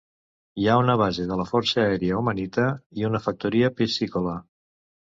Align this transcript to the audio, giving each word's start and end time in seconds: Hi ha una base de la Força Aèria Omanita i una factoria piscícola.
Hi 0.63 0.63
ha 0.71 0.77
una 0.83 0.95
base 1.01 1.25
de 1.33 1.37
la 1.41 1.45
Força 1.51 1.79
Aèria 1.83 2.17
Omanita 2.23 2.67
i 3.03 3.09
una 3.13 3.25
factoria 3.29 3.73
piscícola. 3.81 4.39